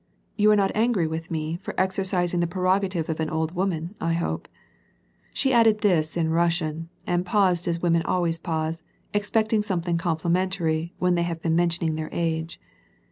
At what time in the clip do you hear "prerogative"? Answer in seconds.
2.47-3.07